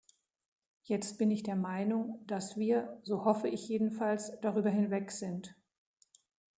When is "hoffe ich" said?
3.23-3.69